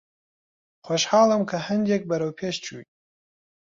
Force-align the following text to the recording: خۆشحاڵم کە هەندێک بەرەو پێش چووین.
خۆشحاڵم 0.85 1.41
کە 1.49 1.57
هەندێک 1.67 2.01
بەرەو 2.09 2.31
پێش 2.39 2.55
چووین. 2.65 2.87